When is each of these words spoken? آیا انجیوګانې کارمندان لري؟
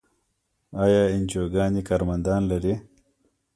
آیا 0.83 1.01
انجیوګانې 1.15 1.81
کارمندان 1.89 2.41
لري؟ 2.51 2.73